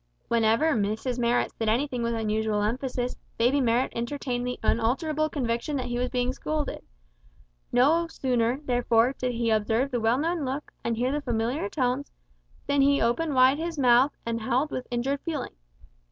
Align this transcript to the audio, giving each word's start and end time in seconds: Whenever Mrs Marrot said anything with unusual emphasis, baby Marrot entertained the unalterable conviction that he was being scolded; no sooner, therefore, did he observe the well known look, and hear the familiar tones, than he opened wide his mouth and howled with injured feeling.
Whenever 0.29 0.73
Mrs 0.73 1.19
Marrot 1.19 1.51
said 1.51 1.69
anything 1.69 2.01
with 2.01 2.15
unusual 2.15 2.63
emphasis, 2.63 3.15
baby 3.37 3.61
Marrot 3.61 3.91
entertained 3.95 4.47
the 4.47 4.59
unalterable 4.63 5.29
conviction 5.29 5.75
that 5.75 5.85
he 5.85 5.99
was 5.99 6.09
being 6.09 6.33
scolded; 6.33 6.83
no 7.71 8.07
sooner, 8.07 8.59
therefore, 8.65 9.13
did 9.19 9.31
he 9.33 9.51
observe 9.51 9.91
the 9.91 9.99
well 10.01 10.17
known 10.17 10.43
look, 10.43 10.73
and 10.83 10.97
hear 10.97 11.11
the 11.11 11.21
familiar 11.21 11.69
tones, 11.69 12.11
than 12.65 12.81
he 12.81 12.99
opened 12.99 13.35
wide 13.35 13.59
his 13.59 13.77
mouth 13.77 14.17
and 14.25 14.41
howled 14.41 14.71
with 14.71 14.87
injured 14.89 15.21
feeling. 15.21 15.53